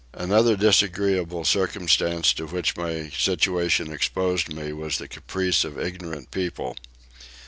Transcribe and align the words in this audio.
Another 0.13 0.55
disagreeable 0.55 1.45
circumstance 1.45 2.33
to 2.33 2.47
which 2.47 2.75
my 2.75 3.09
situation 3.15 3.93
exposed 3.93 4.51
me 4.51 4.73
was 4.73 4.97
the 4.97 5.07
caprice 5.07 5.63
of 5.63 5.77
ignorant 5.77 6.31
people. 6.31 6.75